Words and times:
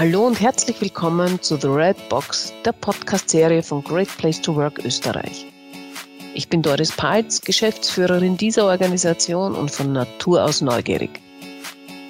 Hallo 0.00 0.26
und 0.26 0.40
herzlich 0.40 0.80
willkommen 0.80 1.42
zu 1.42 1.58
The 1.58 1.66
Red 1.66 2.08
Box, 2.08 2.54
der 2.64 2.72
Podcast-Serie 2.72 3.62
von 3.62 3.84
Great 3.84 4.08
Place 4.16 4.40
to 4.40 4.56
Work 4.56 4.82
Österreich. 4.82 5.44
Ich 6.32 6.48
bin 6.48 6.62
Doris 6.62 6.90
Peitz, 6.90 7.42
Geschäftsführerin 7.42 8.38
dieser 8.38 8.64
Organisation 8.64 9.54
und 9.54 9.70
von 9.70 9.92
Natur 9.92 10.42
aus 10.42 10.62
neugierig. 10.62 11.10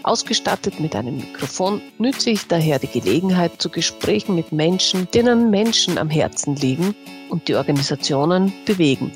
Ausgestattet 0.05 0.79
mit 0.79 0.95
einem 0.95 1.17
Mikrofon 1.17 1.83
nütze 1.99 2.31
ich 2.31 2.47
daher 2.47 2.79
die 2.79 2.87
Gelegenheit 2.87 3.61
zu 3.61 3.69
Gesprächen 3.69 4.37
mit 4.37 4.53
Menschen, 4.53 5.09
denen 5.13 5.51
Menschen 5.51 5.99
am 5.99 6.11
Herzen 6.11 6.55
liegen 6.55 6.95
und 7.29 7.49
die 7.49 7.57
Organisationen 7.57 8.53
bewegen 8.67 9.11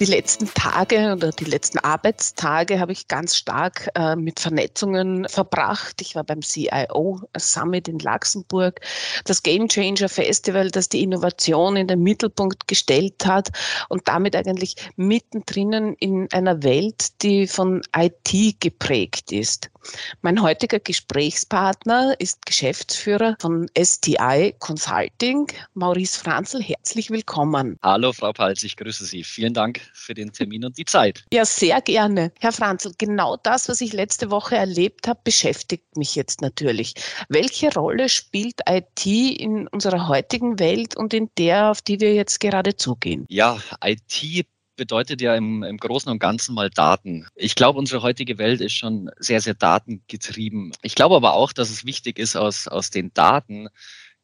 die 0.00 0.06
letzten 0.06 0.52
Tage 0.54 1.12
oder 1.12 1.30
die 1.30 1.44
letzten 1.44 1.78
Arbeitstage 1.78 2.80
habe 2.80 2.92
ich 2.92 3.06
ganz 3.06 3.36
stark 3.36 3.90
äh, 3.94 4.16
mit 4.16 4.40
Vernetzungen 4.40 5.28
verbracht. 5.28 6.00
Ich 6.00 6.14
war 6.14 6.24
beim 6.24 6.40
CIO 6.40 7.20
Summit 7.36 7.86
in 7.86 7.98
Luxemburg, 7.98 8.80
das 9.26 9.42
Game 9.42 9.68
Changer 9.68 10.08
Festival, 10.08 10.70
das 10.70 10.88
die 10.88 11.02
Innovation 11.02 11.76
in 11.76 11.86
den 11.86 12.02
Mittelpunkt 12.02 12.66
gestellt 12.66 13.26
hat 13.26 13.50
und 13.90 14.08
damit 14.08 14.34
eigentlich 14.34 14.76
mittendrin 14.96 15.94
in 16.00 16.32
einer 16.32 16.62
Welt, 16.62 17.22
die 17.22 17.46
von 17.46 17.82
IT 17.94 18.60
geprägt 18.60 19.30
ist. 19.32 19.70
Mein 20.22 20.42
heutiger 20.42 20.78
Gesprächspartner 20.78 22.14
ist 22.18 22.44
Geschäftsführer 22.44 23.36
von 23.40 23.68
STI 23.78 24.54
Consulting, 24.58 25.46
Maurice 25.74 26.18
Franzl. 26.18 26.62
Herzlich 26.62 27.10
willkommen. 27.10 27.78
Hallo, 27.82 28.12
Frau 28.12 28.32
Palz, 28.32 28.62
ich 28.62 28.76
grüße 28.76 29.04
Sie. 29.04 29.24
Vielen 29.24 29.54
Dank 29.54 29.80
für 29.92 30.14
den 30.14 30.32
Termin 30.32 30.64
und 30.64 30.78
die 30.78 30.84
Zeit. 30.84 31.24
Ja, 31.32 31.44
sehr 31.44 31.80
gerne. 31.80 32.32
Herr 32.40 32.52
Franzl, 32.52 32.92
genau 32.98 33.36
das, 33.36 33.68
was 33.68 33.80
ich 33.80 33.92
letzte 33.92 34.30
Woche 34.30 34.56
erlebt 34.56 35.08
habe, 35.08 35.20
beschäftigt 35.24 35.96
mich 35.96 36.14
jetzt 36.14 36.40
natürlich. 36.40 36.94
Welche 37.28 37.72
Rolle 37.72 38.08
spielt 38.08 38.60
IT 38.68 39.06
in 39.06 39.68
unserer 39.68 40.08
heutigen 40.08 40.58
Welt 40.58 40.96
und 40.96 41.14
in 41.14 41.30
der, 41.38 41.70
auf 41.70 41.82
die 41.82 42.00
wir 42.00 42.14
jetzt 42.14 42.40
gerade 42.40 42.76
zugehen? 42.76 43.26
Ja, 43.28 43.58
IT 43.84 44.46
bedeutet 44.80 45.20
ja 45.20 45.36
im, 45.36 45.62
im 45.62 45.76
Großen 45.76 46.10
und 46.10 46.20
Ganzen 46.20 46.54
mal 46.54 46.70
Daten. 46.70 47.26
Ich 47.34 47.54
glaube, 47.54 47.78
unsere 47.78 48.00
heutige 48.00 48.38
Welt 48.38 48.62
ist 48.62 48.72
schon 48.72 49.10
sehr, 49.18 49.42
sehr 49.42 49.52
datengetrieben. 49.52 50.72
Ich 50.80 50.94
glaube 50.94 51.16
aber 51.16 51.34
auch, 51.34 51.52
dass 51.52 51.68
es 51.68 51.84
wichtig 51.84 52.18
ist, 52.18 52.34
aus, 52.34 52.66
aus 52.66 52.88
den 52.88 53.12
Daten 53.12 53.68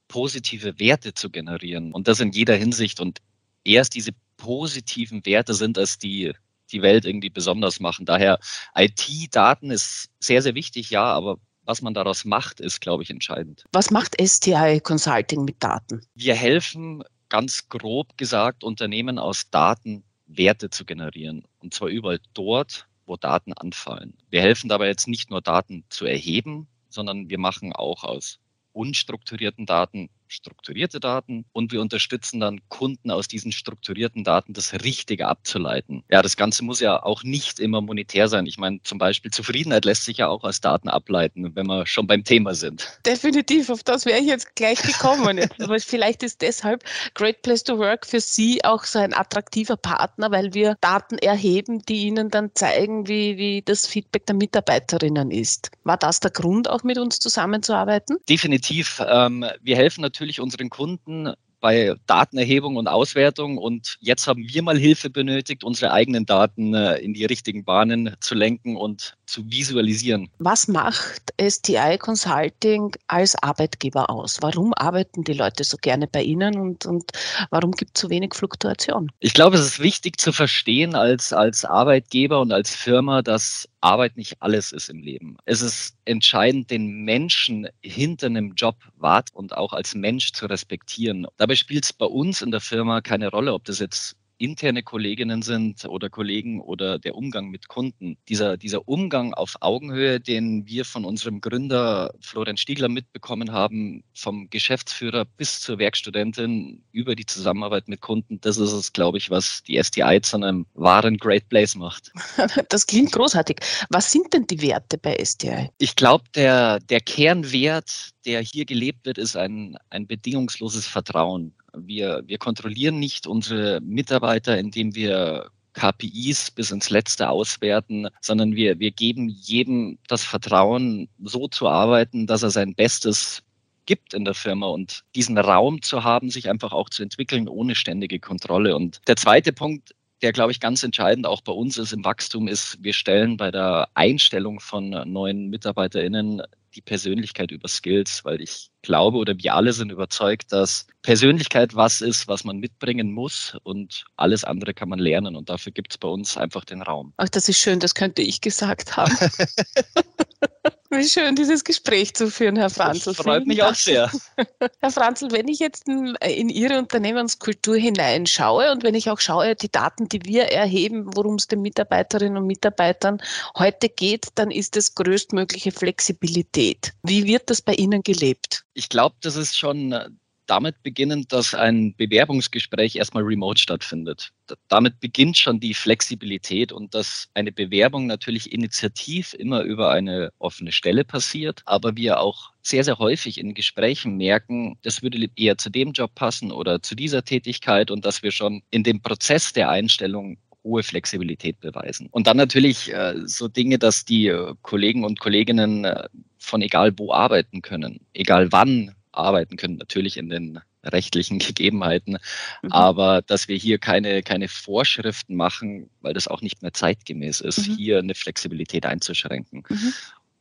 positive 0.08 0.78
Werte 0.78 1.12
zu 1.12 1.28
generieren. 1.28 1.92
Und 1.92 2.08
das 2.08 2.20
in 2.20 2.33
jeder 2.33 2.55
Hinsicht. 2.55 3.01
Und 3.01 3.20
erst 3.64 3.95
diese 3.95 4.12
positiven 4.37 5.25
Werte 5.27 5.55
sind 5.55 5.79
es, 5.79 5.98
die 5.98 6.33
die 6.73 6.83
Welt 6.83 7.05
irgendwie 7.05 7.31
besonders 7.31 7.81
machen. 7.81 8.06
Daher 8.06 8.39
IT-Daten 8.75 9.70
ist 9.70 10.11
sehr, 10.19 10.42
sehr 10.42 10.55
wichtig, 10.55 10.91
ja, 10.91 11.05
aber 11.05 11.39
was 11.65 11.83
man 11.83 11.95
daraus 11.95 12.25
macht, 12.25 12.61
ist, 12.61 12.81
glaube 12.81 13.03
ich, 13.03 13.11
entscheidend. 13.11 13.64
Was 13.73 13.91
macht 13.91 14.17
STI 14.20 14.81
Consulting 14.83 15.45
mit 15.45 15.62
Daten? 15.62 16.01
Wir 16.14 16.34
helfen 16.34 17.03
ganz 17.29 17.69
grob 17.69 18.17
gesagt 18.17 18.62
Unternehmen 18.64 19.19
aus 19.19 19.51
Daten 19.51 20.05
Werte 20.27 20.70
zu 20.70 20.84
generieren. 20.84 21.45
Und 21.59 21.75
zwar 21.75 21.89
überall 21.89 22.20
dort, 22.34 22.87
wo 23.05 23.17
Daten 23.17 23.53
anfallen. 23.53 24.17
Wir 24.31 24.42
helfen 24.42 24.69
dabei 24.69 24.87
jetzt 24.87 25.09
nicht 25.09 25.31
nur 25.31 25.41
Daten 25.41 25.84
zu 25.89 26.07
erheben, 26.07 26.69
sondern 26.89 27.29
wir 27.29 27.39
machen 27.39 27.73
auch 27.73 28.05
aus 28.05 28.39
unstrukturierten 28.73 29.67
Daten 29.67 30.11
strukturierte 30.29 31.01
Daten 31.01 31.45
und 31.53 31.73
wir 31.73 31.81
unterstützen 31.81 32.41
dann 32.41 32.61
Kunden 32.69 33.11
aus 33.11 33.29
diesen 33.29 33.53
strukturierten 33.53 34.25
Daten 34.25 34.53
das 34.53 34.73
Richtige 34.85 35.29
abzuleiten. 35.29 36.05
Ja, 36.11 36.23
das 36.23 36.37
Ganze 36.37 36.65
muss 36.65 36.81
ja 36.81 37.03
auch 37.03 37.23
nicht 37.23 37.61
immer 37.61 37.81
monetär 37.81 38.29
sein. 38.29 38.47
Ich 38.47 38.59
meine, 38.59 38.83
zum 38.83 38.99
Beispiel 38.99 39.31
Zufriedenheit 39.31 39.85
lässt 39.85 40.05
sich 40.05 40.19
ja 40.19 40.29
auch 40.29 40.45
aus 40.45 40.61
Daten 40.61 40.89
ableiten, 40.89 41.55
wenn 41.55 41.67
wir 41.67 41.87
schon 41.87 42.07
beim 42.07 42.25
Thema 42.25 42.55
sind. 42.55 42.99
Definitiv, 43.05 43.71
auf 43.71 43.83
das 43.83 44.07
wäre 44.07 44.19
ich 44.19 44.27
jetzt 44.27 44.57
gleich 44.57 44.83
gekommen. 44.83 45.41
Aber 45.61 45.79
vielleicht 45.81 46.23
ist 46.23 46.43
deshalb 46.43 46.85
Great 47.15 47.43
Place 47.43 47.65
to 47.65 47.79
Work 47.79 48.07
für 48.07 48.21
Sie 48.21 48.65
auch 48.65 48.85
so 48.85 48.99
ein 48.99 49.15
attraktiver 49.15 49.77
Partner, 49.77 50.31
weil 50.31 50.55
wir 50.55 50.77
Daten 50.81 51.19
erheben, 51.19 51.83
die 51.86 52.07
Ihnen 52.07 52.31
dann 52.31 52.51
zeigen, 52.55 53.09
wie, 53.09 53.36
wie 53.36 53.63
das 53.63 53.86
Feedback 53.86 54.27
der 54.27 54.36
Mitarbeiterinnen 54.36 55.31
ist. 55.31 55.70
War 55.85 55.97
das 55.97 56.20
der 56.20 56.31
Grund, 56.31 56.69
auch 56.69 56.83
mit 56.83 56.98
uns 56.98 57.19
zusammenzuarbeiten? 57.19 58.19
Definitiv. 58.29 59.03
Ähm, 59.07 59.45
wir 59.63 59.77
helfen 59.77 60.01
natürlich 60.01 60.16
natürlich 60.17 60.41
unseren 60.41 60.71
Kunden 60.71 61.35
bei 61.61 61.95
Datenerhebung 62.07 62.77
und 62.77 62.89
Auswertung. 62.89 63.59
Und 63.59 63.97
jetzt 64.01 64.27
haben 64.27 64.47
wir 64.49 64.63
mal 64.63 64.79
Hilfe 64.79 65.11
benötigt, 65.11 65.63
unsere 65.63 65.93
eigenen 65.93 66.25
Daten 66.25 66.75
äh, 66.75 66.97
in 66.99 67.13
die 67.13 67.25
richtigen 67.25 67.65
Bahnen 67.65 68.15
zu 68.21 68.35
lenken 68.35 68.77
und 68.77 69.15
zu 69.27 69.51
visualisieren. 69.51 70.29
Was 70.39 70.69
macht 70.69 71.35
STI 71.41 71.99
Consulting 71.99 72.93
als 73.09 73.35
Arbeitgeber 73.43 74.09
aus? 74.09 74.39
Warum 74.41 74.73
arbeiten 74.75 75.25
die 75.25 75.33
Leute 75.33 75.65
so 75.65 75.77
gerne 75.77 76.07
bei 76.07 76.23
Ihnen 76.23 76.59
und, 76.59 76.87
und 76.87 77.11
warum 77.51 77.73
gibt 77.73 77.97
es 77.97 78.03
so 78.03 78.11
wenig 78.11 78.35
Fluktuation? 78.35 79.11
Ich 79.21 79.35
glaube, 79.35 79.57
es 79.57 79.67
ist 79.67 79.81
wichtig 79.81 80.19
zu 80.19 80.33
verstehen 80.33 80.95
als, 80.95 81.33
als 81.33 81.65
Arbeitgeber 81.65 82.41
und 82.41 82.53
als 82.53 82.75
Firma, 82.75 83.23
dass 83.23 83.69
Arbeit 83.81 84.17
nicht 84.17 84.41
alles 84.41 84.73
ist 84.73 84.89
im 84.89 85.01
Leben. 85.01 85.37
Es 85.45 85.61
ist 85.63 85.97
entscheidend, 86.05 86.70
den 86.70 87.05
Menschen 87.05 87.69
hinter 87.83 88.27
einem 88.27 88.55
Job 88.55 88.77
wart 88.97 89.33
und 89.35 89.57
auch 89.57 89.73
als 89.73 89.95
Mensch 89.95 90.33
zu 90.33 90.47
respektieren. 90.47 91.27
Dabei 91.37 91.55
spielt 91.55 91.85
es 91.85 91.92
bei 91.92 92.07
uns 92.07 92.42
in 92.42 92.51
der 92.51 92.61
Firma 92.61 93.01
keine 93.01 93.29
Rolle, 93.29 93.53
ob 93.55 93.65
das 93.65 93.79
jetzt 93.79 94.17
interne 94.39 94.83
Kolleginnen 94.83 95.42
sind 95.42 95.85
oder 95.85 96.11
Kollegen 96.11 96.61
oder 96.61 96.98
der 96.98 97.14
Umgang 97.14 97.48
mit 97.48 97.69
Kunden. 97.69 98.17
Dieser, 98.29 98.57
dieser 98.57 98.86
Umgang 98.89 99.35
auf 99.35 99.57
Augenhöhe, 99.61 100.20
den 100.20 100.67
wir 100.67 100.85
von 100.85 101.05
unserem 101.05 101.41
Gründer 101.41 102.13
Florian 102.20 102.57
Stiegler 102.57 102.89
mitbekommen 102.89 103.52
haben, 103.52 104.05
vom 104.14 104.51
Geschäftsführer 104.51 105.24
bis 105.24 105.61
zur 105.61 105.79
Werkstudentin 105.79 106.83
über 106.92 107.14
die 107.14 107.27
Zusammenarbeit 107.27 107.89
mit 107.89 108.01
Kunden, 108.01 108.41
das 108.41 108.58
ist 108.58 108.73
es, 108.73 108.92
glaube 108.92 109.19
ich, 109.19 109.30
was 109.30 109.63
die 109.63 109.83
STI 109.83 110.20
zu 110.23 110.36
einem 110.36 110.67
wahren 110.74 111.17
Great 111.18 111.48
Place 111.48 111.74
macht. 111.74 112.13
Das 112.68 112.86
klingt 112.86 113.13
großartig. 113.13 113.58
Was 113.91 114.11
sind 114.11 114.33
denn 114.33 114.47
die 114.47 114.61
Werte 114.61 114.98
bei 114.98 115.17
STI? 115.23 115.70
Ich 115.79 115.97
glaube, 115.97 116.24
der, 116.35 116.80
der 116.80 117.01
Kernwert, 117.01 118.11
der 118.24 118.41
hier 118.41 118.64
gelebt 118.64 119.07
wird, 119.07 119.18
ist 119.18 119.36
ein, 119.36 119.77
ein 119.91 120.07
bedingungsloses 120.07 120.86
Vertrauen. 120.86 121.55
Wir, 121.77 122.23
wir 122.27 122.39
kontrollieren 122.39 122.98
nicht 122.98 123.27
unsere 123.27 123.81
Mitarbeiter, 123.81 124.59
indem 124.59 124.95
wir 124.95 125.51
KPIs 125.75 126.51
bis 126.51 126.70
ins 126.70 126.91
Letzte 126.91 127.29
auswerten, 127.29 128.09
sondern 128.20 128.56
wir, 128.56 128.79
wir 128.79 128.91
geben 128.91 129.29
jedem 129.29 129.99
das 130.09 130.25
Vertrauen, 130.25 131.09
so 131.23 131.49
zu 131.49 131.69
arbeiten, 131.69 132.26
dass 132.26 132.43
er 132.43 132.50
sein 132.50 132.75
Bestes 132.75 133.43
gibt 133.85 134.15
in 134.15 134.25
der 134.25 134.35
Firma 134.35 134.67
und 134.67 135.05
diesen 135.15 135.38
Raum 135.38 135.82
zu 135.82 136.03
haben, 136.03 136.31
sich 136.31 136.50
einfach 136.50 136.73
auch 136.73 136.91
zu 136.91 137.03
entwickeln 137.03 137.49
ohne 137.49 137.75
ständige 137.75 138.19
Kontrolle. 138.19 138.75
Und 138.75 139.00
der 139.06 139.17
zweite 139.17 139.53
Punkt, 139.53 139.94
der, 140.23 140.32
glaube 140.32 140.50
ich, 140.50 140.61
ganz 140.61 140.82
entscheidend 140.82 141.26
auch 141.26 141.43
bei 141.43 141.53
uns 141.53 141.79
ist 141.79 141.93
im 141.93 142.05
Wachstum, 142.05 142.49
ist, 142.49 142.79
wir 142.82 142.93
stellen 142.93 143.37
bei 143.37 143.50
der 143.50 143.88
Einstellung 143.94 144.61
von 144.61 144.91
neuen 144.91 145.49
MitarbeiterInnen 145.50 146.43
die 146.76 146.82
Persönlichkeit 146.82 147.50
über 147.50 147.69
Skills, 147.69 148.25
weil 148.25 148.41
ich 148.41 148.70
glaube 148.82 149.19
oder 149.19 149.37
wir 149.37 149.55
alle 149.55 149.73
sind 149.73 149.91
überzeugt, 149.91 150.53
dass 150.53 150.87
Persönlichkeit 151.03 151.75
was 151.75 152.00
ist, 152.00 152.29
was 152.29 152.44
man 152.44 152.59
mitbringen 152.59 153.11
muss 153.11 153.56
und 153.64 154.05
alles 154.17 154.44
andere 154.44 154.75
kann 154.75 154.88
man 154.88 154.99
lernen 154.99 155.35
und 155.35 155.49
dafür 155.49 155.73
gibt 155.73 155.93
es 155.93 155.99
bei 155.99 156.09
uns 156.09 156.37
einfach 156.37 156.65
den 156.65 156.82
Raum. 156.82 157.12
Ach, 157.17 157.29
das 157.29 157.49
ist 157.49 157.59
schön, 157.59 157.81
das 157.81 157.94
könnte 157.94 158.23
ich 158.23 158.41
gesagt 158.41 158.97
haben. 158.97 159.17
Wie 160.91 161.08
schön, 161.08 161.35
dieses 161.35 161.64
Gespräch 161.64 162.14
zu 162.14 162.31
führen, 162.31 162.56
Herr 162.56 162.70
Franzl. 162.70 163.12
Das 163.12 163.17
freut 163.17 163.47
mich 163.47 163.62
auch 163.62 163.75
sehr. 163.75 164.11
Herr 164.81 164.91
Franzl, 164.91 165.31
wenn 165.31 165.49
ich 165.49 165.58
jetzt 165.58 165.88
in 165.88 166.49
Ihre 166.49 166.79
Unternehmenskultur 166.79 167.76
hineinschaue 167.76 168.70
und 168.73 168.82
wenn 168.82 168.94
ich 168.94 169.11
auch 169.11 169.19
schaue, 169.19 169.56
die 169.56 169.70
Daten, 169.70 170.08
die 170.08 170.25
wir 170.25 170.44
erheben, 170.44 171.14
worum 171.14 171.37
es 171.37 171.49
den 171.49 171.62
Mitarbeiterinnen 171.62 172.37
und 172.37 172.47
Mitarbeitern 172.47 173.20
heute 173.56 173.88
geht, 173.88 174.29
dann 174.37 174.50
ist 174.50 174.76
es 174.76 174.94
größtmögliche 174.94 175.73
Flexibilität. 175.73 176.93
Wie 177.03 177.25
wird 177.25 177.50
das 177.50 177.62
bei 177.62 177.75
Ihnen 177.75 178.03
gelebt? 178.03 178.64
Ich 178.75 178.88
glaube, 178.88 179.17
das 179.23 179.37
ist 179.37 179.59
schon 179.59 180.19
damit 180.47 180.83
beginnend, 180.83 181.33
dass 181.33 181.55
ein 181.55 181.95
Bewerbungsgespräch 181.97 182.97
erstmal 182.97 183.23
remote 183.23 183.61
stattfindet. 183.61 184.33
Damit 184.69 185.01
beginnt 185.01 185.37
schon 185.37 185.61
die 185.61 185.75
Flexibilität 185.75 186.73
und 186.73 186.95
dass 186.95 187.29
eine 187.35 187.53
Bewerbung 187.53 188.07
natürlich 188.07 188.53
initiativ 188.53 189.35
immer 189.35 189.63
über 189.63 189.91
eine 189.91 190.31
offene 190.39 190.73
Stelle 190.73 191.05
passiert, 191.05 191.63
aber 191.67 191.97
wir 191.97 192.21
auch 192.21 192.51
sehr, 192.63 192.85
sehr 192.85 192.99
häufig 192.99 193.39
in 193.39 193.55
Gesprächen 193.55 194.17
merken, 194.17 194.79
das 194.83 195.03
würde 195.03 195.29
eher 195.37 195.59
zu 195.59 195.71
dem 195.71 195.93
Job 195.93 196.15
passen 196.15 196.51
oder 196.51 196.83
zu 196.83 196.95
dieser 196.95 197.25
Tätigkeit 197.25 197.91
und 197.91 198.05
dass 198.05 198.23
wir 198.23 198.33
schon 198.33 198.63
in 198.71 198.83
dem 198.83 199.01
Prozess 199.01 199.53
der 199.53 199.71
Einstellung 199.71 200.39
hohe 200.67 200.83
Flexibilität 200.83 201.61
beweisen. 201.61 202.09
Und 202.11 202.27
dann 202.27 202.37
natürlich 202.37 202.93
äh, 202.93 203.15
so 203.25 203.47
Dinge, 203.49 203.79
dass 203.79 204.05
die 204.05 204.27
äh, 204.27 204.55
Kollegen 204.63 205.05
und 205.05 205.21
Kolleginnen 205.21 205.85
äh, 205.85 206.09
von 206.39 206.61
egal 206.61 206.93
wo 206.99 207.13
arbeiten 207.13 207.63
können, 207.63 208.01
egal 208.13 208.51
wann 208.53 208.95
arbeiten 209.17 209.57
können, 209.57 209.77
natürlich 209.77 210.17
in 210.17 210.29
den 210.29 210.61
rechtlichen 210.85 211.39
Gegebenheiten, 211.41 212.19
mhm. 212.63 212.73
aber 212.73 213.23
dass 213.23 213.49
wir 213.49 213.57
hier 213.57 213.79
keine, 213.79 214.23
keine 214.23 214.49
Vorschriften 214.49 215.35
machen, 215.35 215.91
weil 216.01 216.15
das 216.15 216.29
auch 216.29 216.43
nicht 216.43 216.63
mehr 216.63 216.73
zeitgemäß 216.73 217.41
ist, 217.41 217.69
mhm. 217.69 217.77
hier 217.77 217.99
eine 217.99 218.15
Flexibilität 218.15 218.87
einzuschränken. 218.87 219.65
Mhm. 219.69 219.93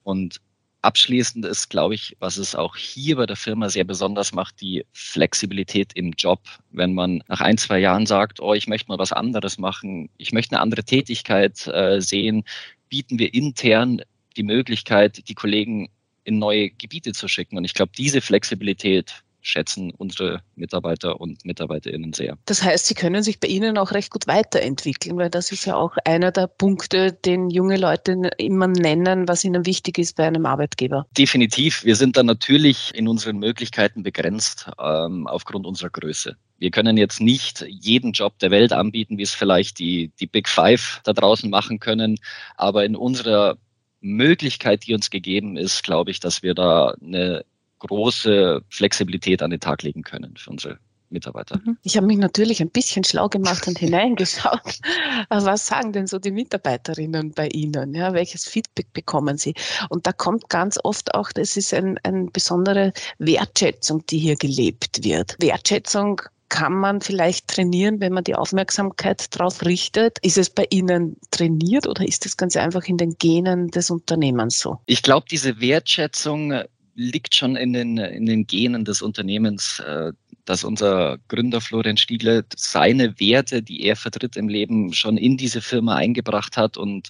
Und 0.04 0.42
abschließend 0.86 1.46
ist, 1.46 1.70
glaube 1.70 1.96
ich, 1.96 2.16
was 2.20 2.38
es 2.38 2.56
auch 2.56 2.76
hier 2.76 3.16
bei 3.18 3.26
der 3.26 3.36
Firma 3.36 3.70
sehr 3.70 3.84
besonders 3.84 4.34
macht, 4.34 4.62
die 4.62 4.86
Flexibilität 4.94 5.92
im 5.96 6.12
Job. 6.12 6.42
Wenn 6.72 6.94
man 6.94 7.24
nach 7.28 7.42
ein, 7.42 7.58
zwei 7.58 7.80
Jahren 7.80 8.06
sagt, 8.06 8.40
oh, 8.40 8.54
ich 8.54 8.68
möchte 8.68 8.90
mal 8.90 9.00
was 9.00 9.12
anderes 9.12 9.58
machen, 9.58 10.10
ich 10.18 10.32
möchte 10.32 10.56
eine 10.56 10.62
andere 10.62 10.84
Tätigkeit 10.84 11.68
äh, 11.68 12.00
sehen, 12.00 12.44
bieten 12.88 13.18
wir 13.18 13.34
intern 13.34 14.02
die 14.38 14.44
Möglichkeit, 14.44 15.28
die 15.28 15.34
Kollegen 15.34 15.90
in 16.26 16.40
neue 16.40 16.70
Gebiete 16.72 17.14
zu 17.14 17.28
schicken. 17.28 17.58
Und 17.58 17.64
ich 17.64 17.74
glaube, 17.74 17.92
diese 17.98 18.20
Flexibilität 18.20 19.24
schätzen 19.46 19.92
unsere 19.92 20.42
Mitarbeiter 20.56 21.22
und 21.22 21.46
Mitarbeiterinnen 21.46 22.14
sehr. 22.14 22.38
Das 22.46 22.64
heißt, 22.64 22.88
sie 22.88 22.96
können 22.96 23.24
sich 23.24 23.40
bei 23.40 23.48
Ihnen 23.48 23.78
auch 23.78 23.92
recht 23.92 24.10
gut 24.10 24.28
weiterentwickeln, 24.28 25.18
weil 25.18 25.30
das 25.30 25.52
ist 25.52 25.66
ja 25.66 25.76
auch 25.76 25.96
einer 26.04 26.32
der 26.32 26.48
Punkte, 26.48 27.14
den 27.14 27.50
junge 27.50 27.78
Leute 27.78 28.14
immer 28.38 28.68
nennen, 28.68 29.28
was 29.28 29.44
ihnen 29.44 29.66
wichtig 29.66 29.98
ist 29.98 30.16
bei 30.16 30.26
einem 30.26 30.46
Arbeitgeber. 30.46 31.06
Definitiv. 31.18 31.84
Wir 31.84 31.96
sind 31.96 32.18
da 32.18 32.24
natürlich 32.24 32.92
in 32.96 33.08
unseren 33.08 33.38
Möglichkeiten 33.38 34.04
begrenzt 34.04 34.70
ähm, 34.80 35.28
aufgrund 35.28 35.66
unserer 35.66 35.92
Größe. 35.92 36.36
Wir 36.58 36.72
können 36.72 36.98
jetzt 36.98 37.20
nicht 37.20 37.66
jeden 37.68 38.14
Job 38.14 38.40
der 38.40 38.50
Welt 38.50 38.72
anbieten, 38.72 39.18
wie 39.18 39.24
es 39.24 39.34
vielleicht 39.34 39.78
die, 39.78 40.12
die 40.20 40.28
Big 40.28 40.48
Five 40.48 41.02
da 41.04 41.14
draußen 41.14 41.50
machen 41.50 41.80
können. 41.80 42.18
Aber 42.56 42.86
in 42.86 42.96
unserer 42.96 43.58
Möglichkeit, 44.06 44.86
die 44.86 44.94
uns 44.94 45.10
gegeben 45.10 45.58
ist, 45.58 45.84
glaube 45.84 46.12
ich, 46.12 46.20
dass 46.20 46.44
wir 46.44 46.54
da 46.54 46.96
eine 47.02 47.44
große 47.80 48.62
Flexibilität 48.70 49.42
an 49.42 49.52
den 49.52 49.60
Tag 49.60 49.84
legen 49.84 50.04
können 50.04 50.38
für 50.38 50.52
unsere 50.52 50.80
Mitarbeiter. 51.10 51.60
Mhm. 51.64 51.78
Ich 51.84 51.98
habe 51.98 52.08
mich 52.08 52.18
natürlich 52.18 52.62
ein 52.62 52.70
bisschen 52.70 53.04
schlau 53.04 53.30
gemacht 53.30 53.68
und 53.68 53.78
hineingeschaut. 53.78 54.80
Was 55.30 55.68
sagen 55.68 55.94
denn 55.94 56.08
so 56.08 56.20
die 56.20 56.32
Mitarbeiterinnen 56.32 57.32
bei 57.32 57.48
Ihnen? 57.48 57.94
Ja, 57.94 58.14
welches 58.14 58.48
Feedback 58.48 58.92
bekommen 58.94 59.38
Sie? 59.38 59.54
Und 59.90 60.08
da 60.08 60.12
kommt 60.12 60.50
ganz 60.50 60.80
oft 60.84 61.14
auch, 61.14 61.32
das 61.32 61.58
ist 61.58 61.74
ein, 61.74 62.00
eine 62.04 62.26
besondere 62.26 62.94
Wertschätzung, 63.20 64.06
die 64.08 64.18
hier 64.18 64.36
gelebt 64.36 65.04
wird. 65.04 65.36
Wertschätzung 65.40 66.22
kann 66.56 66.74
man 66.74 67.02
vielleicht 67.02 67.50
trainieren, 67.50 68.00
wenn 68.00 68.14
man 68.14 68.24
die 68.24 68.36
Aufmerksamkeit 68.36 69.36
darauf 69.36 69.66
richtet? 69.66 70.20
Ist 70.22 70.38
es 70.38 70.50
bei 70.50 70.66
Ihnen 70.70 71.18
trainiert 71.30 71.86
oder 71.86 72.08
ist 72.08 72.26
es 72.26 72.38
ganz 72.38 72.56
einfach 72.56 72.86
in 72.86 72.96
den 72.96 73.18
Genen 73.18 73.72
des 73.72 73.92
Unternehmens 73.92 74.60
so? 74.60 74.80
Ich 74.86 75.02
glaube, 75.02 75.26
diese 75.30 75.60
Wertschätzung 75.60 76.54
liegt 76.96 77.36
schon 77.36 77.58
in 77.58 77.74
den, 77.74 77.98
in 77.98 78.26
den 78.26 78.48
Genen 78.48 78.86
des 78.86 79.02
Unternehmens, 79.02 79.82
äh, 79.82 80.14
dass 80.46 80.64
unser 80.64 81.18
Gründer 81.28 81.60
Florian 81.60 81.98
Stiegle 81.98 82.46
seine 82.56 83.20
Werte, 83.20 83.62
die 83.62 83.84
er 83.84 83.98
vertritt 83.98 84.38
im 84.38 84.48
Leben, 84.48 84.94
schon 84.94 85.18
in 85.18 85.36
diese 85.36 85.60
Firma 85.60 85.96
eingebracht 85.96 86.56
hat 86.56 86.78
und 86.78 87.10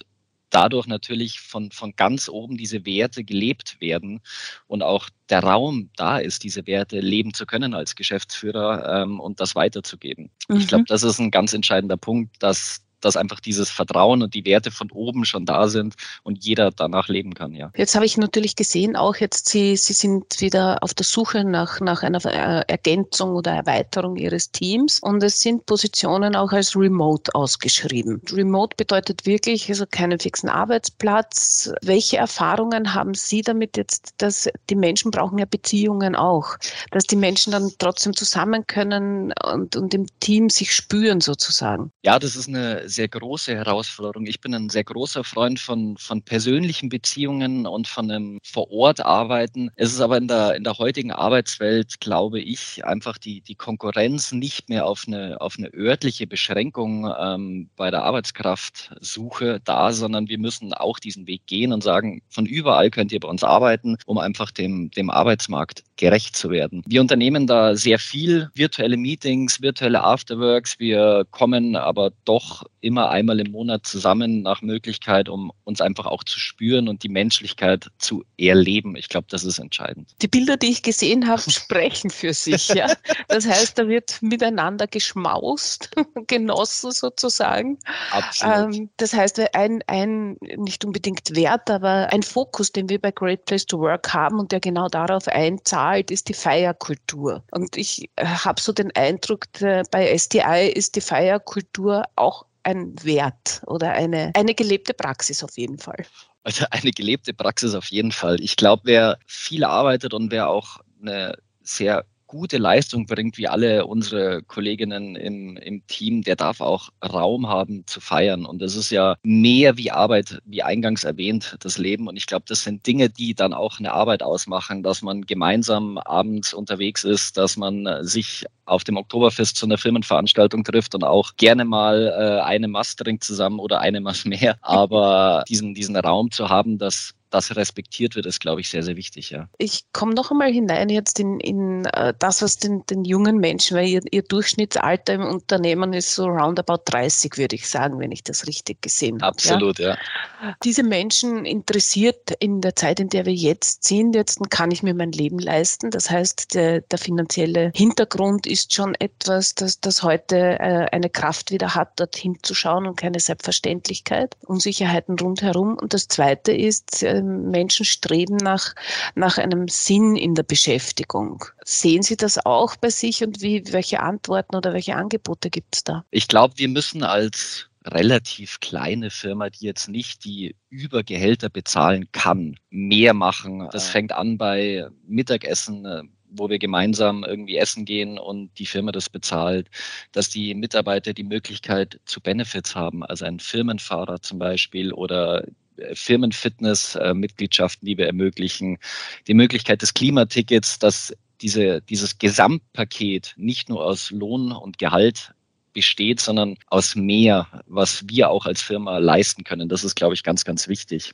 dadurch 0.50 0.86
natürlich 0.86 1.40
von, 1.40 1.70
von 1.70 1.94
ganz 1.96 2.28
oben 2.28 2.56
diese 2.56 2.86
Werte 2.86 3.24
gelebt 3.24 3.80
werden 3.80 4.20
und 4.66 4.82
auch 4.82 5.08
der 5.28 5.42
Raum 5.42 5.90
da 5.96 6.18
ist, 6.18 6.44
diese 6.44 6.66
Werte 6.66 7.00
leben 7.00 7.34
zu 7.34 7.46
können 7.46 7.74
als 7.74 7.96
Geschäftsführer 7.96 9.02
ähm, 9.02 9.20
und 9.20 9.40
das 9.40 9.54
weiterzugeben. 9.54 10.30
Mhm. 10.48 10.56
Ich 10.56 10.68
glaube, 10.68 10.84
das 10.86 11.02
ist 11.02 11.18
ein 11.18 11.30
ganz 11.30 11.52
entscheidender 11.52 11.96
Punkt, 11.96 12.36
dass 12.40 12.85
dass 13.06 13.16
einfach 13.16 13.40
dieses 13.40 13.70
Vertrauen 13.70 14.22
und 14.22 14.34
die 14.34 14.44
Werte 14.44 14.70
von 14.70 14.90
oben 14.90 15.24
schon 15.24 15.46
da 15.46 15.68
sind 15.68 15.94
und 16.24 16.44
jeder 16.44 16.70
danach 16.72 17.08
leben 17.08 17.34
kann, 17.34 17.52
ja. 17.52 17.70
Jetzt 17.76 17.94
habe 17.94 18.04
ich 18.04 18.16
natürlich 18.16 18.56
gesehen, 18.56 18.96
auch 18.96 19.16
jetzt 19.16 19.48
Sie, 19.48 19.76
Sie 19.76 19.92
sind 19.92 20.40
wieder 20.40 20.82
auf 20.82 20.92
der 20.92 21.06
Suche 21.06 21.44
nach, 21.44 21.80
nach 21.80 22.02
einer 22.02 22.24
Ergänzung 22.24 23.30
oder 23.30 23.52
Erweiterung 23.52 24.16
Ihres 24.16 24.50
Teams 24.50 24.98
und 25.00 25.22
es 25.22 25.40
sind 25.40 25.66
Positionen 25.66 26.34
auch 26.34 26.52
als 26.52 26.74
Remote 26.76 27.34
ausgeschrieben. 27.34 28.20
Remote 28.32 28.74
bedeutet 28.76 29.24
wirklich 29.24 29.68
also 29.68 29.84
keinen 29.88 30.18
fixen 30.18 30.48
Arbeitsplatz. 30.48 31.72
Welche 31.82 32.16
Erfahrungen 32.16 32.92
haben 32.92 33.14
Sie 33.14 33.42
damit 33.42 33.76
jetzt, 33.76 34.14
dass 34.18 34.48
die 34.68 34.74
Menschen 34.74 35.12
brauchen 35.12 35.38
ja 35.38 35.46
Beziehungen 35.46 36.16
auch, 36.16 36.56
dass 36.90 37.04
die 37.04 37.16
Menschen 37.16 37.52
dann 37.52 37.70
trotzdem 37.78 38.14
zusammen 38.14 38.66
können 38.66 39.32
und, 39.44 39.76
und 39.76 39.94
im 39.94 40.06
Team 40.18 40.50
sich 40.50 40.72
spüren 40.72 41.20
sozusagen? 41.20 41.92
Ja, 42.02 42.18
das 42.18 42.34
ist 42.34 42.48
eine 42.48 42.88
sehr 42.96 43.08
große 43.08 43.54
Herausforderung. 43.54 44.26
Ich 44.26 44.40
bin 44.40 44.54
ein 44.54 44.70
sehr 44.70 44.82
großer 44.82 45.22
Freund 45.22 45.60
von, 45.60 45.96
von 45.98 46.22
persönlichen 46.22 46.88
Beziehungen 46.88 47.66
und 47.66 47.86
von 47.86 48.10
einem 48.10 48.40
Vor-Ort-Arbeiten. 48.42 49.70
Es 49.76 49.92
ist 49.92 50.00
aber 50.00 50.16
in 50.16 50.26
der, 50.26 50.56
in 50.56 50.64
der 50.64 50.78
heutigen 50.78 51.12
Arbeitswelt, 51.12 52.00
glaube 52.00 52.40
ich, 52.40 52.84
einfach 52.84 53.18
die, 53.18 53.42
die 53.42 53.54
Konkurrenz 53.54 54.32
nicht 54.32 54.68
mehr 54.68 54.86
auf 54.86 55.04
eine, 55.06 55.40
auf 55.40 55.56
eine 55.58 55.72
örtliche 55.72 56.26
Beschränkung 56.26 57.12
ähm, 57.20 57.68
bei 57.76 57.90
der 57.90 58.02
Arbeitskraftsuche 58.02 59.60
da, 59.62 59.92
sondern 59.92 60.28
wir 60.28 60.38
müssen 60.38 60.72
auch 60.72 60.98
diesen 60.98 61.26
Weg 61.26 61.46
gehen 61.46 61.72
und 61.72 61.82
sagen, 61.82 62.22
von 62.30 62.46
überall 62.46 62.90
könnt 62.90 63.12
ihr 63.12 63.20
bei 63.20 63.28
uns 63.28 63.44
arbeiten, 63.44 63.96
um 64.06 64.18
einfach 64.18 64.50
dem, 64.50 64.90
dem 64.90 65.10
Arbeitsmarkt 65.10 65.84
gerecht 65.96 66.36
zu 66.36 66.50
werden. 66.50 66.82
Wir 66.86 67.02
unternehmen 67.02 67.46
da 67.46 67.76
sehr 67.76 67.98
viel 67.98 68.48
virtuelle 68.54 68.96
Meetings, 68.96 69.60
virtuelle 69.60 70.02
Afterworks. 70.02 70.78
Wir 70.78 71.26
kommen 71.30 71.76
aber 71.76 72.12
doch 72.24 72.64
immer 72.86 73.10
einmal 73.10 73.40
im 73.40 73.50
Monat 73.50 73.86
zusammen 73.86 74.42
nach 74.42 74.62
Möglichkeit, 74.62 75.28
um 75.28 75.52
uns 75.64 75.80
einfach 75.80 76.06
auch 76.06 76.22
zu 76.24 76.38
spüren 76.38 76.88
und 76.88 77.02
die 77.02 77.08
Menschlichkeit 77.08 77.88
zu 77.98 78.24
erleben. 78.38 78.96
Ich 78.96 79.08
glaube, 79.08 79.26
das 79.30 79.44
ist 79.44 79.58
entscheidend. 79.58 80.14
Die 80.22 80.28
Bilder, 80.28 80.56
die 80.56 80.68
ich 80.68 80.82
gesehen 80.82 81.26
habe, 81.26 81.42
sprechen 81.50 82.10
für 82.10 82.32
sich. 82.32 82.68
Ja? 82.68 82.92
Das 83.28 83.46
heißt, 83.46 83.78
da 83.78 83.88
wird 83.88 84.18
miteinander 84.22 84.86
geschmaust, 84.86 85.90
genossen 86.26 86.92
sozusagen. 86.92 87.78
Absolut. 88.12 88.74
Ähm, 88.74 88.90
das 88.96 89.12
heißt, 89.12 89.40
ein, 89.54 89.82
ein 89.86 90.36
nicht 90.56 90.84
unbedingt 90.84 91.34
Wert, 91.34 91.68
aber 91.70 92.12
ein 92.12 92.22
Fokus, 92.22 92.70
den 92.72 92.88
wir 92.88 93.00
bei 93.00 93.10
Great 93.10 93.44
Place 93.46 93.66
to 93.66 93.78
Work 93.80 94.14
haben 94.14 94.38
und 94.38 94.52
der 94.52 94.60
genau 94.60 94.88
darauf 94.88 95.26
einzahlt, 95.28 96.10
ist 96.10 96.28
die 96.28 96.34
Feierkultur. 96.34 97.42
Und 97.50 97.76
ich 97.76 98.08
äh, 98.16 98.24
habe 98.24 98.60
so 98.60 98.72
den 98.72 98.94
Eindruck, 98.94 99.46
bei 99.90 100.16
STI 100.16 100.72
ist 100.72 100.96
die 100.96 101.00
Feierkultur 101.00 102.04
auch 102.14 102.46
ein 102.66 102.94
Wert 103.04 103.62
oder 103.66 103.92
eine, 103.92 104.32
eine 104.34 104.54
gelebte 104.54 104.92
Praxis 104.92 105.42
auf 105.44 105.56
jeden 105.56 105.78
Fall. 105.78 106.04
Also 106.42 106.66
eine 106.70 106.90
gelebte 106.90 107.32
Praxis 107.32 107.74
auf 107.74 107.86
jeden 107.90 108.12
Fall. 108.12 108.40
Ich 108.40 108.56
glaube, 108.56 108.82
wer 108.84 109.18
viel 109.26 109.64
arbeitet 109.64 110.12
und 110.12 110.30
wer 110.32 110.48
auch 110.48 110.80
eine 111.00 111.38
sehr 111.62 112.04
gute 112.26 112.58
Leistung 112.58 113.06
bringt, 113.06 113.38
wie 113.38 113.48
alle 113.48 113.86
unsere 113.86 114.42
Kolleginnen 114.42 115.16
im, 115.16 115.56
im 115.56 115.86
Team, 115.86 116.22
der 116.22 116.36
darf 116.36 116.60
auch 116.60 116.90
Raum 117.04 117.48
haben 117.48 117.84
zu 117.86 118.00
feiern. 118.00 118.44
Und 118.44 118.60
das 118.62 118.76
ist 118.76 118.90
ja 118.90 119.16
mehr 119.22 119.76
wie 119.76 119.90
Arbeit, 119.90 120.40
wie 120.44 120.62
eingangs 120.62 121.04
erwähnt, 121.04 121.56
das 121.60 121.78
Leben. 121.78 122.08
Und 122.08 122.16
ich 122.16 122.26
glaube, 122.26 122.44
das 122.48 122.62
sind 122.62 122.86
Dinge, 122.86 123.08
die 123.10 123.34
dann 123.34 123.52
auch 123.52 123.78
eine 123.78 123.92
Arbeit 123.92 124.22
ausmachen, 124.22 124.82
dass 124.82 125.02
man 125.02 125.22
gemeinsam 125.22 125.98
abends 125.98 126.52
unterwegs 126.52 127.04
ist, 127.04 127.36
dass 127.36 127.56
man 127.56 127.86
sich 128.02 128.44
auf 128.66 128.84
dem 128.84 128.96
Oktoberfest 128.96 129.56
zu 129.56 129.66
einer 129.66 129.78
Firmenveranstaltung 129.78 130.64
trifft 130.64 130.94
und 130.94 131.04
auch 131.04 131.36
gerne 131.36 131.64
mal 131.64 132.08
äh, 132.08 132.42
eine 132.42 132.68
Maß 132.68 132.96
trinkt 132.96 133.22
zusammen 133.24 133.60
oder 133.60 133.80
eine 133.80 134.00
Maß 134.00 134.24
mehr. 134.24 134.56
Aber 134.60 135.44
diesen, 135.48 135.74
diesen 135.74 135.96
Raum 135.96 136.30
zu 136.30 136.48
haben, 136.48 136.78
dass 136.78 137.14
das 137.30 137.56
respektiert 137.56 138.14
wird, 138.14 138.26
ist, 138.26 138.40
glaube 138.40 138.60
ich, 138.60 138.68
sehr, 138.68 138.82
sehr 138.82 138.96
wichtig. 138.96 139.30
Ja. 139.30 139.48
Ich 139.58 139.84
komme 139.92 140.14
noch 140.14 140.30
einmal 140.30 140.52
hinein 140.52 140.88
jetzt 140.88 141.18
in, 141.18 141.40
in 141.40 141.86
uh, 141.86 142.12
das, 142.18 142.42
was 142.42 142.58
den, 142.58 142.84
den 142.86 143.04
jungen 143.04 143.38
Menschen, 143.38 143.76
weil 143.76 143.88
ihr, 143.88 144.00
ihr, 144.10 144.22
Durchschnittsalter 144.22 145.14
im 145.14 145.24
Unternehmen 145.24 145.92
ist 145.92 146.14
so 146.14 146.26
roundabout 146.26 146.82
30, 146.86 147.36
würde 147.36 147.56
ich 147.56 147.68
sagen, 147.68 147.98
wenn 147.98 148.12
ich 148.12 148.22
das 148.22 148.46
richtig 148.46 148.82
gesehen 148.82 149.22
habe. 149.22 149.28
Absolut, 149.28 149.78
ja. 149.78 149.96
ja. 150.42 150.56
Diese 150.64 150.82
Menschen 150.82 151.44
interessiert 151.44 152.32
in 152.38 152.60
der 152.60 152.76
Zeit, 152.76 153.00
in 153.00 153.08
der 153.08 153.26
wir 153.26 153.34
jetzt 153.34 153.84
sind, 153.84 154.14
jetzt 154.14 154.38
kann 154.50 154.70
ich 154.70 154.82
mir 154.82 154.94
mein 154.94 155.12
Leben 155.12 155.38
leisten. 155.38 155.90
Das 155.90 156.10
heißt, 156.10 156.54
der, 156.54 156.80
der 156.82 156.98
finanzielle 156.98 157.72
Hintergrund 157.74 158.46
ist 158.46 158.74
schon 158.74 158.94
etwas, 158.96 159.54
das, 159.54 159.80
das 159.80 160.02
heute 160.02 160.36
äh, 160.36 160.86
eine 160.92 161.10
Kraft 161.10 161.50
wieder 161.50 161.74
hat, 161.74 161.98
dorthin 161.98 162.38
zu 162.42 162.54
schauen 162.54 162.86
und 162.86 162.96
keine 162.96 163.20
Selbstverständlichkeit. 163.20 164.36
Unsicherheiten 164.46 165.18
rundherum. 165.18 165.76
Und 165.76 165.94
das 165.94 166.08
Zweite 166.08 166.52
ist, 166.52 167.02
äh, 167.02 167.15
Menschen 167.22 167.84
streben 167.84 168.36
nach, 168.36 168.74
nach 169.14 169.38
einem 169.38 169.68
Sinn 169.68 170.16
in 170.16 170.34
der 170.34 170.42
Beschäftigung. 170.42 171.44
Sehen 171.64 172.02
Sie 172.02 172.16
das 172.16 172.44
auch 172.44 172.76
bei 172.76 172.90
sich 172.90 173.22
und 173.22 173.42
wie, 173.42 173.62
welche 173.72 174.00
Antworten 174.00 174.56
oder 174.56 174.72
welche 174.72 174.96
Angebote 174.96 175.50
gibt 175.50 175.76
es 175.76 175.84
da? 175.84 176.04
Ich 176.10 176.28
glaube, 176.28 176.54
wir 176.56 176.68
müssen 176.68 177.02
als 177.02 177.68
relativ 177.86 178.60
kleine 178.60 179.10
Firma, 179.10 179.50
die 179.50 179.64
jetzt 179.64 179.88
nicht 179.88 180.24
die 180.24 180.56
Übergehälter 180.70 181.48
bezahlen 181.48 182.08
kann, 182.12 182.56
mehr 182.70 183.14
machen. 183.14 183.68
Das 183.70 183.88
fängt 183.88 184.12
an 184.12 184.38
bei 184.38 184.88
Mittagessen, 185.06 185.84
äh, 185.84 186.02
wo 186.30 186.50
wir 186.50 186.58
gemeinsam 186.58 187.24
irgendwie 187.24 187.56
essen 187.56 187.84
gehen 187.84 188.18
und 188.18 188.50
die 188.58 188.66
Firma 188.66 188.92
das 188.92 189.08
bezahlt, 189.08 189.68
dass 190.12 190.28
die 190.28 190.54
Mitarbeiter 190.54 191.12
die 191.12 191.24
Möglichkeit 191.24 192.00
zu 192.04 192.20
Benefits 192.20 192.74
haben, 192.74 193.04
also 193.04 193.24
ein 193.24 193.40
Firmenfahrer 193.40 194.20
zum 194.20 194.38
Beispiel 194.38 194.92
oder 194.92 195.44
Firmenfitness-Mitgliedschaften, 195.92 197.86
die 197.86 197.98
wir 197.98 198.06
ermöglichen, 198.06 198.78
die 199.26 199.34
Möglichkeit 199.34 199.82
des 199.82 199.94
Klimatickets, 199.94 200.78
dass 200.78 201.14
diese, 201.40 201.82
dieses 201.82 202.18
Gesamtpaket 202.18 203.34
nicht 203.36 203.68
nur 203.68 203.84
aus 203.84 204.10
Lohn 204.10 204.52
und 204.52 204.78
Gehalt 204.78 205.32
besteht, 205.72 206.20
sondern 206.20 206.56
aus 206.68 206.96
mehr, 206.96 207.46
was 207.66 208.04
wir 208.08 208.30
auch 208.30 208.46
als 208.46 208.62
Firma 208.62 208.98
leisten 208.98 209.44
können. 209.44 209.68
Das 209.68 209.84
ist, 209.84 209.94
glaube 209.94 210.14
ich, 210.14 210.22
ganz, 210.22 210.44
ganz 210.44 210.68
wichtig 210.68 211.12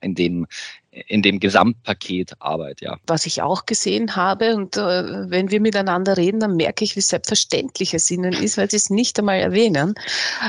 in 0.00 0.14
dem, 0.14 0.46
in 1.06 1.22
dem 1.22 1.40
Gesamtpaket 1.40 2.32
Arbeit, 2.40 2.80
ja. 2.80 2.98
Was 3.06 3.26
ich 3.26 3.42
auch 3.42 3.66
gesehen 3.66 4.16
habe, 4.16 4.54
und 4.56 4.76
äh, 4.76 5.30
wenn 5.30 5.50
wir 5.50 5.60
miteinander 5.60 6.16
reden, 6.16 6.40
dann 6.40 6.56
merke 6.56 6.84
ich, 6.84 6.96
wie 6.96 7.00
selbstverständlich 7.00 7.94
es 7.94 8.10
ihnen 8.10 8.32
ist, 8.32 8.58
weil 8.58 8.70
sie 8.70 8.76
es 8.76 8.90
nicht 8.90 9.18
einmal 9.18 9.38
erwähnen. 9.38 9.94